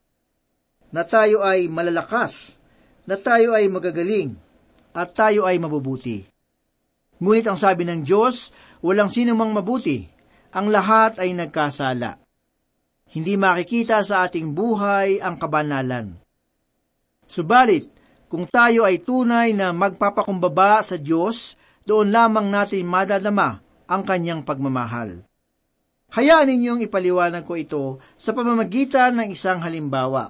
na 0.92 1.08
tayo 1.08 1.48
ay 1.48 1.72
malalakas, 1.72 2.60
na 3.08 3.16
tayo 3.16 3.56
ay 3.56 3.72
magagaling, 3.72 4.36
at 4.92 5.16
tayo 5.16 5.48
ay 5.48 5.56
mabubuti. 5.60 6.33
Ngunit 7.24 7.48
ang 7.48 7.56
sabi 7.56 7.88
ng 7.88 8.04
Diyos, 8.04 8.52
walang 8.84 9.08
sino 9.08 9.32
mang 9.32 9.56
mabuti, 9.56 10.04
ang 10.52 10.68
lahat 10.68 11.24
ay 11.24 11.32
nagkasala. 11.32 12.20
Hindi 13.16 13.40
makikita 13.40 14.04
sa 14.04 14.28
ating 14.28 14.52
buhay 14.52 15.24
ang 15.24 15.40
kabanalan. 15.40 16.20
Subalit, 17.24 17.88
kung 18.28 18.44
tayo 18.52 18.84
ay 18.84 19.00
tunay 19.00 19.56
na 19.56 19.72
magpapakumbaba 19.72 20.84
sa 20.84 21.00
Diyos, 21.00 21.56
doon 21.88 22.12
lamang 22.12 22.52
natin 22.52 22.84
madadama 22.84 23.64
ang 23.88 24.04
kanyang 24.04 24.44
pagmamahal. 24.44 25.24
Hayaan 26.12 26.52
ninyong 26.52 26.84
ipaliwanag 26.92 27.48
ko 27.48 27.54
ito 27.56 27.84
sa 28.20 28.36
pamamagitan 28.36 29.16
ng 29.16 29.28
isang 29.32 29.64
halimbawa. 29.64 30.28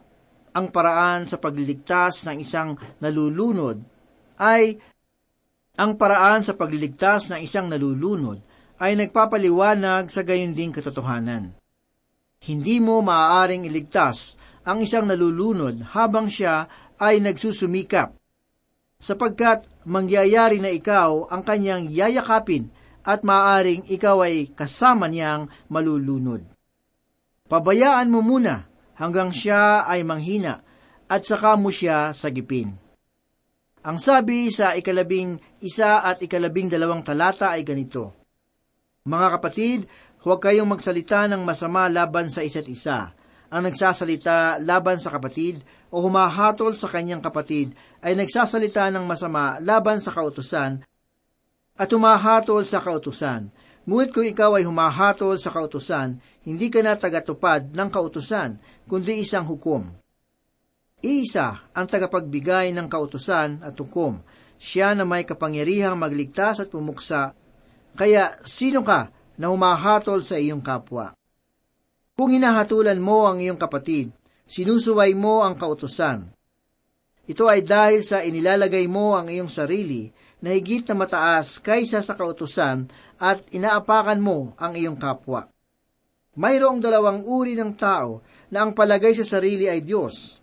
Ang 0.54 0.70
paraan 0.70 1.26
sa 1.26 1.42
pagliligtas 1.42 2.22
ng 2.30 2.38
isang 2.38 2.78
nalulunod 3.02 3.82
ay 4.38 4.78
ang 5.74 5.98
paraan 5.98 6.46
sa 6.46 6.54
pagliligtas 6.54 7.34
ng 7.34 7.42
isang 7.42 7.66
nalulunod 7.66 8.38
ay 8.78 8.94
nagpapaliwanag 8.94 10.06
sa 10.06 10.22
gayon 10.22 10.54
ding 10.54 10.70
katotohanan. 10.70 11.50
Hindi 12.46 12.78
mo 12.78 13.02
maaaring 13.02 13.66
iligtas 13.66 14.38
ang 14.62 14.86
isang 14.86 15.10
nalulunod 15.10 15.82
habang 15.98 16.30
siya 16.30 16.70
ay 17.02 17.26
nagsusumikap, 17.26 18.14
sapagkat 19.02 19.66
mangyayari 19.90 20.62
na 20.62 20.70
ikaw 20.70 21.26
ang 21.34 21.42
kanyang 21.42 21.90
yayakapin 21.90 22.70
at 23.02 23.26
maaaring 23.26 23.90
ikaw 23.90 24.22
ay 24.22 24.54
kasama 24.54 25.10
niyang 25.10 25.50
malulunod. 25.74 26.46
Pabayaan 27.50 28.14
mo 28.14 28.22
muna 28.22 28.70
hanggang 28.94 29.34
siya 29.34 29.90
ay 29.90 30.06
manghina 30.06 30.62
at 31.10 31.26
saka 31.26 31.58
mo 31.58 31.74
siya 31.74 32.14
sagipin. 32.14 32.83
Ang 33.84 34.00
sabi 34.00 34.48
sa 34.48 34.80
ikalabing 34.80 35.60
isa 35.60 36.00
at 36.08 36.24
ikalabing 36.24 36.72
dalawang 36.72 37.04
talata 37.04 37.52
ay 37.52 37.68
ganito, 37.68 38.16
Mga 39.04 39.28
kapatid, 39.36 39.80
huwag 40.24 40.40
kayong 40.40 40.72
magsalita 40.72 41.28
ng 41.28 41.44
masama 41.44 41.92
laban 41.92 42.32
sa 42.32 42.40
isa't 42.40 42.64
isa. 42.72 43.12
Ang 43.52 43.68
nagsasalita 43.68 44.64
laban 44.64 45.04
sa 45.04 45.12
kapatid 45.12 45.60
o 45.92 46.00
humahatol 46.00 46.72
sa 46.72 46.88
kanyang 46.88 47.20
kapatid 47.20 47.76
ay 48.00 48.16
nagsasalita 48.16 48.88
ng 48.88 49.04
masama 49.04 49.60
laban 49.60 50.00
sa 50.00 50.16
kautusan 50.16 50.80
at 51.76 51.90
humahatol 51.92 52.64
sa 52.64 52.80
kautusan. 52.80 53.52
Ngunit 53.84 54.16
kung 54.16 54.24
ikaw 54.24 54.56
ay 54.56 54.64
humahatol 54.64 55.36
sa 55.36 55.52
kautusan, 55.52 56.24
hindi 56.48 56.72
ka 56.72 56.80
na 56.80 56.96
tagatupad 56.96 57.76
ng 57.76 57.90
kautusan, 57.92 58.64
kundi 58.88 59.20
isang 59.20 59.44
hukom. 59.44 60.03
Isa 61.04 61.68
ang 61.76 61.84
tagapagbigay 61.84 62.72
ng 62.72 62.88
kautusan 62.88 63.60
at 63.60 63.76
hukom. 63.76 64.24
Siya 64.56 64.96
na 64.96 65.04
may 65.04 65.28
kapangyarihang 65.28 66.00
magligtas 66.00 66.64
at 66.64 66.72
pumuksa. 66.72 67.36
Kaya 67.92 68.40
sino 68.48 68.88
ka 68.88 69.12
na 69.36 69.52
humahatol 69.52 70.24
sa 70.24 70.40
iyong 70.40 70.64
kapwa? 70.64 71.12
Kung 72.16 72.32
hinahatulan 72.32 73.04
mo 73.04 73.28
ang 73.28 73.44
iyong 73.44 73.60
kapatid, 73.60 74.16
sinusuway 74.48 75.12
mo 75.12 75.44
ang 75.44 75.60
kautusan. 75.60 76.32
Ito 77.28 77.52
ay 77.52 77.68
dahil 77.68 78.00
sa 78.00 78.24
inilalagay 78.24 78.88
mo 78.88 79.20
ang 79.20 79.28
iyong 79.28 79.52
sarili 79.52 80.08
na 80.40 80.56
higit 80.56 80.88
na 80.88 81.04
mataas 81.04 81.60
kaysa 81.60 82.00
sa 82.00 82.16
kautusan 82.16 82.88
at 83.20 83.44
inaapakan 83.52 84.24
mo 84.24 84.56
ang 84.56 84.80
iyong 84.80 84.96
kapwa. 84.96 85.52
Mayroong 86.40 86.80
dalawang 86.80 87.28
uri 87.28 87.60
ng 87.60 87.76
tao 87.76 88.24
na 88.56 88.64
ang 88.64 88.72
palagay 88.72 89.12
sa 89.20 89.28
sarili 89.28 89.68
ay 89.68 89.84
Diyos 89.84 90.43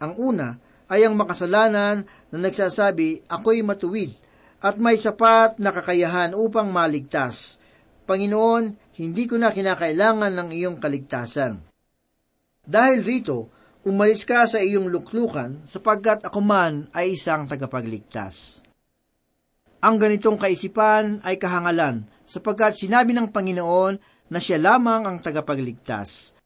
ang 0.00 0.16
una 0.16 0.56
ay 0.90 1.06
ang 1.06 1.14
makasalanan 1.14 2.08
na 2.32 2.36
nagsasabi, 2.40 3.28
ako'y 3.28 3.62
matuwid 3.62 4.16
at 4.60 4.76
may 4.76 4.96
sapat 4.96 5.60
na 5.60 5.70
kakayahan 5.70 6.32
upang 6.34 6.72
maligtas. 6.72 7.60
Panginoon, 8.04 8.96
hindi 8.98 9.24
ko 9.30 9.38
na 9.38 9.54
kinakailangan 9.54 10.34
ng 10.34 10.48
iyong 10.50 10.76
kaligtasan. 10.82 11.62
Dahil 12.66 13.00
rito, 13.06 13.52
umalis 13.86 14.26
ka 14.26 14.44
sa 14.44 14.58
iyong 14.60 14.90
luklukan 14.90 15.64
sapagkat 15.64 16.26
ako 16.26 16.40
man 16.42 16.90
ay 16.92 17.14
isang 17.16 17.46
tagapagligtas. 17.48 18.60
Ang 19.80 19.96
ganitong 19.96 20.36
kaisipan 20.36 21.24
ay 21.24 21.40
kahangalan 21.40 22.04
sapagkat 22.28 22.76
sinabi 22.76 23.16
ng 23.16 23.32
Panginoon 23.32 23.94
na 24.28 24.38
siya 24.38 24.60
lamang 24.60 25.08
ang 25.08 25.16
tagapagligtas. 25.24 26.39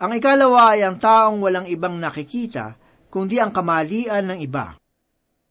Ang 0.00 0.16
ikalawa 0.16 0.72
ay 0.72 0.80
ang 0.80 0.96
taong 0.96 1.44
walang 1.44 1.68
ibang 1.68 2.00
nakikita, 2.00 2.72
kundi 3.12 3.36
ang 3.36 3.52
kamalian 3.52 4.32
ng 4.32 4.40
iba. 4.40 4.72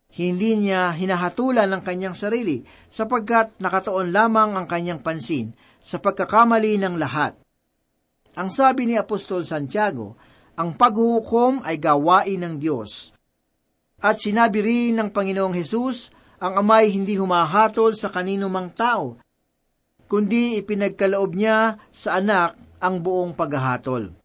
Hindi 0.09 0.57
niya 0.57 0.89
hinahatulan 0.89 1.69
ng 1.69 1.81
kanyang 1.85 2.17
sarili 2.17 2.65
sapagkat 2.89 3.61
nakatoon 3.61 4.09
lamang 4.09 4.57
ang 4.57 4.65
kanyang 4.65 5.05
pansin 5.05 5.53
sa 5.77 6.01
pagkakamali 6.01 6.81
ng 6.81 6.97
lahat. 6.97 7.37
Ang 8.33 8.49
sabi 8.49 8.89
ni 8.89 8.97
Apostol 8.97 9.45
Santiago, 9.45 10.17
ang 10.57 10.73
paghuhukom 10.73 11.61
ay 11.61 11.77
gawain 11.77 12.41
ng 12.41 12.55
Diyos. 12.57 13.13
At 14.01 14.17
sinabi 14.17 14.65
rin 14.65 14.97
ng 14.97 15.13
Panginoong 15.13 15.53
Hesus, 15.53 16.09
ang 16.41 16.57
amay 16.57 16.89
hindi 16.89 17.21
humahatol 17.21 17.93
sa 17.93 18.09
kanino 18.09 18.49
mang 18.49 18.73
tao, 18.73 19.21
kundi 20.09 20.57
ipinagkaloob 20.57 21.37
niya 21.37 21.77
sa 21.93 22.17
anak 22.17 22.57
ang 22.81 22.97
buong 22.97 23.37
paghahatol. 23.37 24.18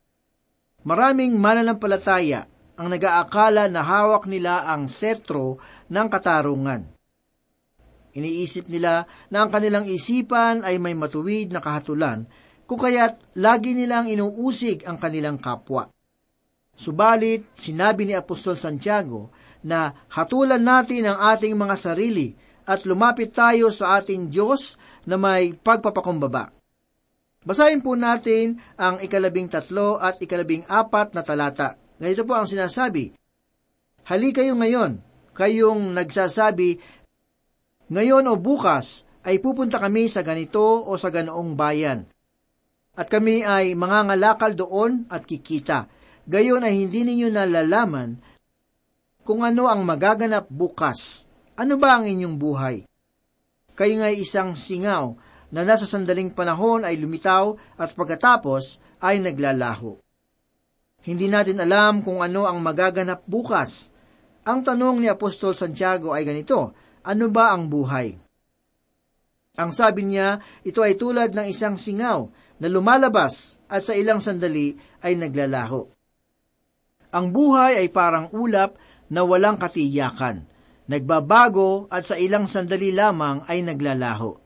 Maraming 0.85 1.41
mananampalataya 1.41 2.45
ang 2.77 2.93
nag-aakala 2.93 3.73
na 3.73 3.81
hawak 3.81 4.29
nila 4.29 4.69
ang 4.69 4.85
setro 4.85 5.57
ng 5.89 6.07
katarungan. 6.13 6.93
Iniisip 8.15 8.71
nila 8.71 9.09
na 9.33 9.43
ang 9.43 9.51
kanilang 9.51 9.89
isipan 9.89 10.63
ay 10.63 10.79
may 10.79 10.95
matuwid 10.95 11.51
na 11.51 11.59
kahatulan, 11.59 12.29
kung 12.69 12.79
kaya't 12.79 13.37
lagi 13.41 13.75
nilang 13.75 14.07
inuusig 14.07 14.87
ang 14.87 15.01
kanilang 15.01 15.41
kapwa. 15.41 15.91
Subalit, 16.75 17.55
sinabi 17.55 18.05
ni 18.05 18.15
Apostol 18.15 18.59
Santiago 18.59 19.31
na 19.65 19.95
hatulan 20.11 20.63
natin 20.63 21.09
ang 21.09 21.19
ating 21.35 21.55
mga 21.55 21.77
sarili 21.79 22.35
at 22.65 22.83
lumapit 22.85 23.33
tayo 23.33 23.71
sa 23.71 24.01
ating 24.01 24.29
Diyos 24.29 24.77
na 25.07 25.17
may 25.17 25.55
pagpapakumbaba. 25.55 26.64
Basahin 27.45 27.85
po 27.85 27.93
natin 27.93 28.57
ang 28.81 29.05
ikalabing 29.05 29.53
tatlo 29.53 30.01
at 30.01 30.17
ikalabing 30.17 30.65
apat 30.65 31.13
na 31.13 31.21
talata. 31.21 31.77
Ganito 32.01 32.25
po 32.25 32.33
ang 32.33 32.49
sinasabi, 32.49 33.13
Hali 34.05 34.33
kayo 34.33 34.57
ngayon, 34.57 35.05
kayong 35.37 35.93
nagsasabi, 35.93 36.81
Ngayon 37.93 38.33
o 38.33 38.41
bukas 38.41 39.05
ay 39.29 39.45
pupunta 39.45 39.77
kami 39.77 40.09
sa 40.09 40.25
ganito 40.25 40.89
o 40.89 40.97
sa 40.97 41.13
ganoong 41.13 41.53
bayan. 41.53 42.09
At 42.97 43.13
kami 43.13 43.45
ay 43.45 43.77
mangangalakal 43.77 44.57
doon 44.57 45.05
at 45.13 45.29
kikita. 45.29 45.89
Gayon 46.25 46.65
ay 46.65 46.81
hindi 46.81 47.05
ninyo 47.05 47.29
nalalaman 47.29 48.17
kung 49.21 49.45
ano 49.45 49.69
ang 49.69 49.85
magaganap 49.85 50.49
bukas. 50.49 51.29
Ano 51.61 51.77
ba 51.77 52.01
ang 52.01 52.09
inyong 52.09 52.37
buhay? 52.41 52.77
Kayo 53.75 53.95
nga'y 54.01 54.23
isang 54.23 54.57
singaw 54.57 55.13
na 55.55 55.63
nasa 55.63 55.87
sandaling 55.87 56.35
panahon 56.35 56.83
ay 56.83 56.99
lumitaw 56.99 57.55
at 57.79 57.95
pagkatapos 57.95 58.83
ay 58.99 59.23
naglalaho. 59.23 59.95
Hindi 61.07 61.31
natin 61.31 61.63
alam 61.63 62.03
kung 62.03 62.27
ano 62.27 62.51
ang 62.51 62.59
magaganap 62.59 63.23
bukas. 63.31 63.95
Ang 64.43 64.67
tanong 64.67 64.99
ni 64.99 65.07
Apostol 65.07 65.55
Santiago 65.55 66.11
ay 66.11 66.27
ganito, 66.27 66.75
ano 67.07 67.31
ba 67.31 67.55
ang 67.55 67.71
buhay? 67.71 68.19
Ang 69.55 69.71
sabi 69.71 70.03
niya, 70.11 70.43
ito 70.67 70.83
ay 70.83 70.99
tulad 70.99 71.31
ng 71.31 71.47
isang 71.47 71.79
singaw 71.79 72.27
na 72.59 72.67
lumalabas 72.67 73.63
at 73.71 73.87
sa 73.87 73.95
ilang 73.95 74.19
sandali 74.19 74.75
ay 75.07 75.15
naglalaho. 75.15 75.87
Ang 77.15 77.31
buhay 77.31 77.79
ay 77.79 77.95
parang 77.95 78.27
ulap 78.35 78.75
na 79.07 79.23
walang 79.23 79.55
katiyakan, 79.55 80.51
nagbabago 80.91 81.87
at 81.95 82.11
sa 82.11 82.19
ilang 82.19 82.51
sandali 82.51 82.91
lamang 82.91 83.47
ay 83.47 83.63
naglalaho. 83.63 84.44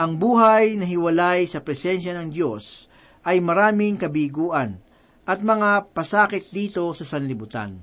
Ang 0.00 0.16
buhay 0.16 0.80
na 0.80 0.88
hiwalay 0.88 1.44
sa 1.44 1.60
presensya 1.60 2.16
ng 2.16 2.32
Diyos 2.32 2.88
ay 3.20 3.36
maraming 3.44 4.00
kabiguan 4.00 4.80
at 5.28 5.44
mga 5.44 5.92
pasakit 5.92 6.48
dito 6.48 6.88
sa 6.96 7.04
sanlibutan. 7.04 7.76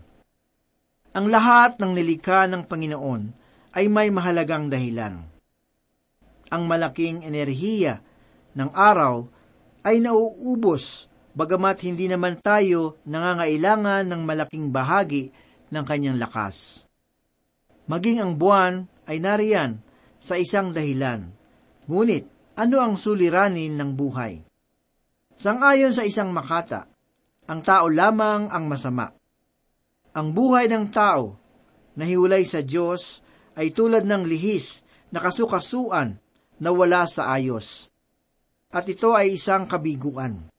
Ang 1.14 1.30
lahat 1.30 1.78
ng 1.78 1.94
nilikha 1.94 2.50
ng 2.50 2.66
Panginoon 2.66 3.22
ay 3.78 3.86
may 3.86 4.10
mahalagang 4.10 4.66
dahilan. 4.66 5.30
Ang 6.50 6.64
malaking 6.66 7.22
enerhiya 7.22 8.02
ng 8.58 8.74
araw 8.74 9.30
ay 9.86 10.02
nauubos 10.02 11.06
bagamat 11.38 11.86
hindi 11.86 12.10
naman 12.10 12.42
tayo 12.42 12.98
nangangailangan 13.06 14.10
ng 14.10 14.22
malaking 14.26 14.74
bahagi 14.74 15.30
ng 15.70 15.86
kanyang 15.86 16.18
lakas. 16.18 16.90
Maging 17.86 18.26
ang 18.26 18.34
buwan 18.42 18.90
ay 19.06 19.22
nariyan 19.22 19.78
sa 20.18 20.34
isang 20.34 20.74
dahilan. 20.74 21.37
Ngunit, 21.88 22.28
ano 22.60 22.78
ang 22.84 23.00
suliranin 23.00 23.80
ng 23.80 23.92
buhay? 23.96 24.44
Sangayon 25.38 25.96
sa 25.96 26.04
isang 26.04 26.36
makata, 26.36 26.92
ang 27.48 27.64
tao 27.64 27.88
lamang 27.88 28.52
ang 28.52 28.68
masama. 28.68 29.08
Ang 30.12 30.36
buhay 30.36 30.68
ng 30.68 30.92
tao, 30.92 31.40
nahiwalay 31.96 32.44
sa 32.44 32.60
Diyos, 32.60 33.24
ay 33.56 33.72
tulad 33.72 34.04
ng 34.04 34.28
lihis 34.28 34.84
na 35.16 35.24
kasukasuan 35.24 36.20
na 36.60 36.70
wala 36.76 37.08
sa 37.08 37.32
ayos. 37.32 37.88
At 38.68 38.84
ito 38.92 39.16
ay 39.16 39.40
isang 39.40 39.64
kabiguan. 39.64 40.52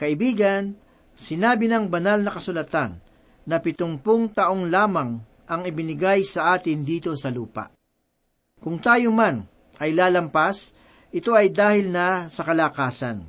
Kaibigan, 0.00 0.72
sinabi 1.12 1.68
ng 1.68 1.92
banal 1.92 2.24
na 2.24 2.32
kasulatan 2.32 2.96
na 3.44 3.56
pitungpung 3.60 4.32
taong 4.32 4.72
lamang 4.72 5.20
ang 5.44 5.62
ibinigay 5.68 6.24
sa 6.24 6.56
atin 6.56 6.80
dito 6.86 7.12
sa 7.18 7.28
lupa. 7.28 7.68
Kung 8.62 8.80
tayo 8.80 9.12
man 9.12 9.57
ay 9.78 9.94
lalampas, 9.94 10.74
ito 11.08 11.32
ay 11.32 11.48
dahil 11.48 11.88
na 11.88 12.28
sa 12.28 12.44
kalakasan. 12.44 13.24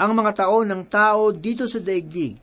Ang 0.00 0.12
mga 0.16 0.46
taon 0.46 0.66
ng 0.72 0.82
tao 0.88 1.30
dito 1.30 1.68
sa 1.68 1.78
daigdig 1.78 2.40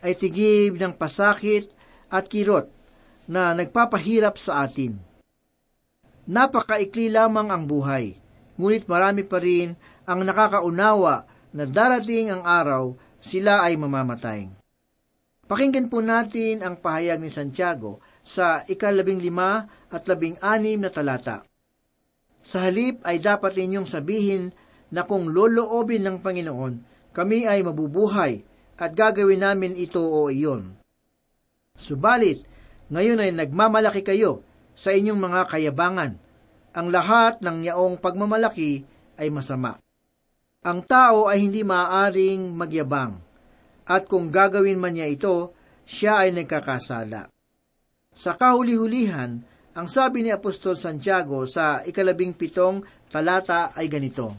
ay 0.00 0.14
tigib 0.14 0.78
ng 0.78 0.94
pasakit 0.94 1.68
at 2.08 2.30
kirot 2.30 2.70
na 3.26 3.52
nagpapahirap 3.52 4.38
sa 4.38 4.64
atin. 4.64 4.96
Napakaikli 6.22 7.10
lamang 7.10 7.50
ang 7.50 7.66
buhay, 7.66 8.14
ngunit 8.54 8.86
marami 8.86 9.26
pa 9.26 9.42
rin 9.42 9.74
ang 10.06 10.22
nakakaunawa 10.22 11.26
na 11.52 11.64
darating 11.66 12.30
ang 12.32 12.42
araw, 12.46 12.94
sila 13.22 13.62
ay 13.66 13.74
mamamatay. 13.78 14.50
Pakinggan 15.46 15.90
po 15.90 16.00
natin 16.00 16.64
ang 16.64 16.78
pahayag 16.78 17.20
ni 17.20 17.28
Santiago 17.28 18.00
sa 18.22 18.62
ikalabing 18.64 19.20
lima 19.20 19.66
at 19.90 20.06
labing 20.06 20.38
anim 20.40 20.80
na 20.80 20.88
talata. 20.88 21.44
Sa 22.42 22.66
halip 22.66 23.02
ay 23.06 23.22
dapat 23.22 23.54
ninyong 23.54 23.86
sabihin 23.86 24.50
na 24.90 25.06
kung 25.06 25.30
loloobin 25.30 26.02
ng 26.02 26.18
Panginoon, 26.20 26.74
kami 27.14 27.46
ay 27.46 27.62
mabubuhay 27.62 28.42
at 28.82 28.90
gagawin 28.98 29.46
namin 29.46 29.78
ito 29.78 30.02
o 30.02 30.26
iyon. 30.26 30.74
Subalit, 31.78 32.42
ngayon 32.90 33.22
ay 33.22 33.30
nagmamalaki 33.30 34.02
kayo 34.02 34.42
sa 34.74 34.90
inyong 34.90 35.22
mga 35.22 35.40
kayabangan. 35.48 36.12
Ang 36.74 36.86
lahat 36.90 37.38
ng 37.40 37.62
yaong 37.62 38.02
pagmamalaki 38.02 38.82
ay 39.22 39.30
masama. 39.30 39.78
Ang 40.66 40.82
tao 40.82 41.30
ay 41.30 41.46
hindi 41.46 41.62
maaaring 41.62 42.54
magyabang, 42.54 43.22
at 43.86 44.02
kung 44.10 44.34
gagawin 44.34 44.82
man 44.82 44.98
niya 44.98 45.10
ito, 45.10 45.54
siya 45.86 46.26
ay 46.26 46.34
nagkakasala. 46.34 47.30
Sa 48.12 48.34
kahuli-hulihan, 48.34 49.42
ang 49.72 49.88
sabi 49.88 50.20
ni 50.20 50.28
Apostol 50.28 50.76
Santiago 50.76 51.48
sa 51.48 51.80
ikalabing 51.80 52.36
pitong 52.36 52.84
talata 53.08 53.72
ay 53.72 53.88
ganito, 53.88 54.36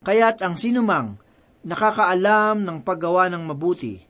Kaya't 0.00 0.40
ang 0.40 0.56
sinumang 0.56 1.20
nakakaalam 1.68 2.64
ng 2.64 2.78
paggawa 2.80 3.28
ng 3.28 3.44
mabuti, 3.44 4.00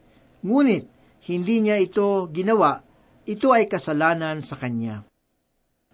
ngunit 0.47 0.87
hindi 1.27 1.57
niya 1.67 1.83
ito 1.83 2.31
ginawa, 2.31 2.79
ito 3.27 3.51
ay 3.51 3.67
kasalanan 3.67 4.39
sa 4.47 4.55
kanya. 4.55 5.03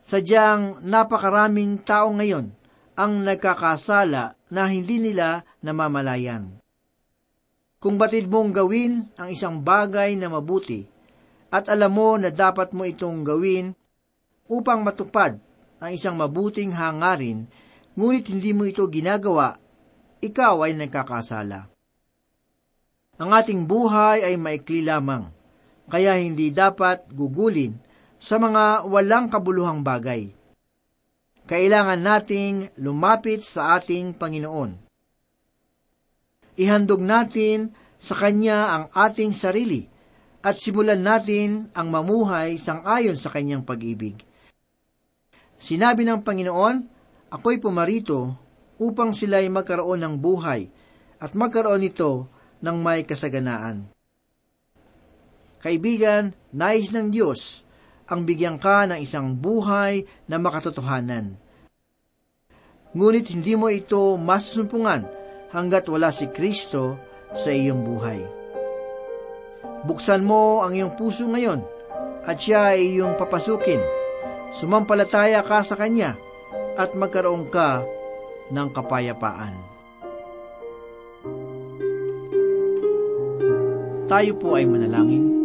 Sadyang 0.05 0.85
napakaraming 0.85 1.81
tao 1.81 2.13
ngayon 2.13 2.53
ang 2.95 3.13
nagkakasala 3.25 4.37
na 4.53 4.63
hindi 4.69 5.01
nila 5.01 5.43
namamalayan. 5.65 6.61
Kung 7.81 7.97
batid 7.97 8.29
mong 8.29 8.53
gawin 8.53 9.09
ang 9.17 9.33
isang 9.33 9.65
bagay 9.65 10.15
na 10.21 10.29
mabuti, 10.29 10.85
at 11.51 11.73
alam 11.73 11.93
mo 11.97 12.21
na 12.21 12.29
dapat 12.29 12.77
mo 12.77 12.85
itong 12.85 13.25
gawin 13.25 13.73
upang 14.47 14.83
matupad 14.83 15.39
ang 15.77 15.91
isang 15.93 16.17
mabuting 16.17 16.73
hangarin, 16.73 17.47
ngunit 17.95 18.27
hindi 18.33 18.51
mo 18.57 18.65
ito 18.65 18.87
ginagawa, 18.89 19.59
ikaw 20.23 20.65
ay 20.65 20.73
nagkakasala. 20.75 21.69
Ang 23.17 23.31
ating 23.33 23.65
buhay 23.65 24.25
ay 24.25 24.37
maikli 24.37 24.85
lamang, 24.85 25.33
kaya 25.89 26.19
hindi 26.21 26.53
dapat 26.53 27.09
gugulin 27.13 27.77
sa 28.17 28.41
mga 28.41 28.89
walang 28.89 29.29
kabuluhang 29.29 29.85
bagay 29.85 30.37
kailangan 31.47 32.03
nating 32.03 32.75
lumapit 32.83 33.47
sa 33.47 33.79
ating 33.79 34.19
Panginoon. 34.19 34.83
Ihandog 36.59 37.01
natin 37.01 37.71
sa 37.97 38.19
Kanya 38.19 38.75
ang 38.75 38.85
ating 38.91 39.31
sarili 39.31 39.87
at 40.43 40.59
simulan 40.59 41.01
natin 41.01 41.71
ang 41.71 41.89
mamuhay 41.89 42.59
sang 42.59 42.83
ayon 42.83 43.15
sa 43.15 43.31
Kanyang 43.31 43.63
pag-ibig. 43.63 44.19
Sinabi 45.57 46.05
ng 46.05 46.21
Panginoon, 46.21 46.77
Ako'y 47.33 47.59
pumarito 47.59 48.33
upang 48.79 49.11
sila'y 49.11 49.51
magkaroon 49.51 49.99
ng 49.99 50.15
buhay 50.21 50.69
at 51.19 51.33
magkaroon 51.35 51.83
nito 51.83 52.31
ng 52.63 52.77
may 52.79 53.03
kasaganaan. 53.03 53.89
Kaibigan, 55.59 56.31
nais 56.55 56.95
ng 56.95 57.11
Diyos 57.11 57.67
ang 58.07 58.23
bigyan 58.23 58.63
ka 58.63 58.87
ng 58.87 59.03
isang 59.03 59.35
buhay 59.35 60.07
na 60.31 60.39
makatotohanan. 60.39 61.35
Ngunit 62.95 63.35
hindi 63.35 63.59
mo 63.59 63.67
ito 63.67 64.15
masusumpungan 64.15 65.03
hanggat 65.51 65.91
wala 65.91 66.15
si 66.15 66.31
Kristo 66.31 66.97
sa 67.35 67.51
iyong 67.51 67.83
buhay. 67.83 68.21
Buksan 69.83 70.23
mo 70.23 70.63
ang 70.63 70.73
iyong 70.73 70.95
puso 70.95 71.27
ngayon 71.27 71.61
at 72.23 72.39
siya 72.39 72.79
ay 72.79 72.97
iyong 72.97 73.19
papasukin. 73.19 73.96
Sumampalataya 74.55 75.43
ka 75.47 75.63
sa 75.63 75.75
Kanya 75.79 76.15
at 76.77 76.93
magkaroon 76.93 77.49
ka 77.49 77.83
ng 78.53 78.69
kapayapaan. 78.71 79.55
Tayo 84.07 84.33
po 84.39 84.55
ay 84.55 84.65
manalangin. 84.71 85.37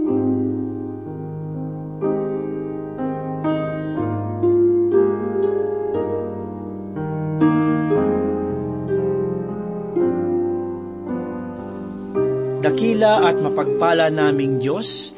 Dakila 12.61 13.25
at 13.25 13.41
mapagpala 13.41 14.13
naming 14.13 14.61
Diyos, 14.61 15.17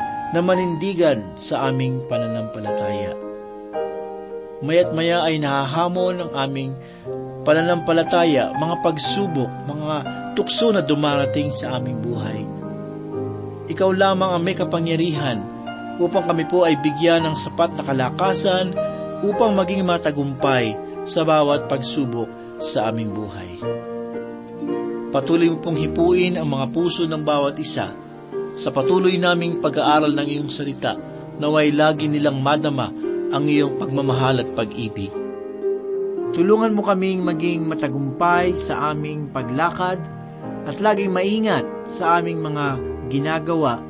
na 0.31 0.39
manindigan 0.39 1.35
sa 1.35 1.67
aming 1.71 2.07
pananampalataya. 2.07 3.11
Mayat 4.61 4.95
maya 4.95 5.25
ay 5.27 5.41
nahahamon 5.41 6.23
ang 6.23 6.31
aming 6.37 6.71
pananampalataya, 7.43 8.55
mga 8.55 8.75
pagsubok, 8.85 9.51
mga 9.67 9.95
tukso 10.37 10.71
na 10.71 10.79
dumarating 10.79 11.51
sa 11.51 11.75
aming 11.81 11.99
buhay. 11.99 12.39
Ikaw 13.71 13.89
lamang 13.91 14.31
ang 14.37 14.43
may 14.43 14.55
kapangyarihan 14.55 15.41
upang 15.99 16.29
kami 16.29 16.47
po 16.47 16.63
ay 16.63 16.79
bigyan 16.79 17.27
ng 17.27 17.35
sapat 17.35 17.75
na 17.75 17.83
kalakasan 17.83 18.71
upang 19.25 19.53
maging 19.57 19.83
matagumpay 19.83 20.73
sa 21.03 21.25
bawat 21.25 21.65
pagsubok 21.65 22.29
sa 22.61 22.93
aming 22.93 23.11
buhay. 23.11 23.57
Patuloy 25.11 25.51
mo 25.51 25.59
pong 25.59 25.75
hipuin 25.75 26.39
ang 26.39 26.47
mga 26.47 26.71
puso 26.71 27.03
ng 27.03 27.19
bawat 27.19 27.59
isa 27.59 27.91
sa 28.55 28.69
patuloy 28.73 29.15
naming 29.15 29.59
pag-aaral 29.63 30.11
ng 30.11 30.27
iyong 30.27 30.51
salita 30.51 30.95
naway 31.41 31.73
lagi 31.73 32.05
nilang 32.05 32.37
madama 32.37 32.93
ang 33.31 33.43
iyong 33.49 33.81
pagmamahal 33.81 34.45
at 34.45 34.49
pag-ibig. 34.53 35.09
Tulungan 36.31 36.71
mo 36.71 36.85
kaming 36.85 37.25
maging 37.25 37.67
matagumpay 37.67 38.55
sa 38.55 38.93
aming 38.93 39.33
paglakad 39.33 39.99
at 40.69 40.77
laging 40.79 41.11
maingat 41.11 41.65
sa 41.89 42.21
aming 42.21 42.39
mga 42.39 42.65
ginagawa 43.11 43.83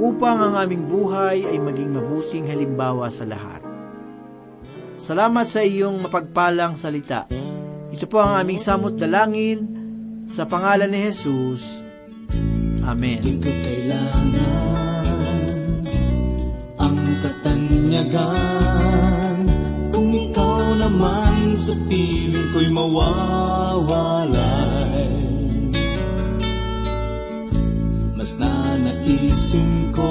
upang 0.00 0.38
ang 0.40 0.54
aming 0.56 0.88
buhay 0.88 1.44
ay 1.44 1.58
maging 1.58 1.90
mabuting 1.92 2.46
halimbawa 2.48 3.10
sa 3.12 3.26
lahat. 3.26 3.60
Salamat 4.96 5.50
sa 5.50 5.60
iyong 5.60 5.98
mapagpalang 6.06 6.78
salita. 6.78 7.26
Ito 7.92 8.06
po 8.08 8.22
ang 8.22 8.40
aming 8.40 8.60
samot 8.62 8.94
dalangin 8.96 9.60
sa 10.30 10.46
pangalan 10.46 10.88
ni 10.88 11.10
Jesus. 11.10 11.91
Amen. 12.82 13.22
Di 13.22 13.38
ko 13.38 13.46
kailangan 13.46 14.34
ang 16.82 16.98
katanyagan 17.22 18.26
Kung 19.94 20.10
ikaw 20.10 20.74
naman 20.74 21.54
sa 21.54 21.78
piling 21.86 22.50
ko'y 22.50 22.66
mawawalay 22.74 24.34
Mas 28.18 28.34
nanaisin 28.42 29.94
ko 29.94 30.10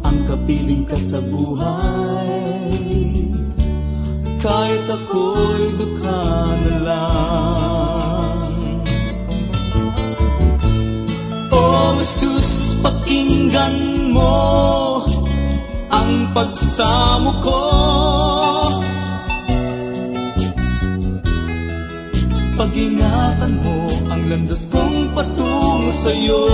ang 0.00 0.24
kapiling 0.24 0.88
ka 0.88 0.96
sa 0.96 1.20
buhay 1.20 2.32
Kahit 4.40 4.88
ako'y 4.88 5.64
dukha 5.76 6.48
na 6.48 6.80
lang 6.80 7.73
Jesus, 12.04 12.80
pakinggan 12.80 14.08
mo 14.12 15.04
ang 15.92 16.32
pagsamo 16.32 17.32
ko. 17.44 17.60
Pag-ingatan 22.56 23.52
mo 23.60 23.76
ang 24.08 24.22
landas 24.32 24.64
kong 24.72 25.12
patungo 25.12 25.92
sa'yo. 25.92 26.44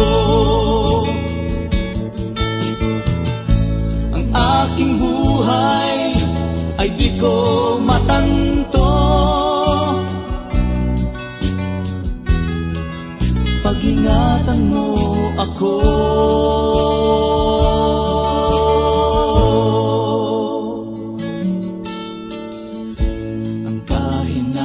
Ang 4.10 4.24
aking 4.34 4.92
buhay 4.98 5.98
ay 6.78 6.88
di 6.98 7.14
ko 7.18 7.34
matanto. 7.78 8.90
Pag-ingatan 13.62 14.60
mo 14.72 15.19
ako. 15.40 17.29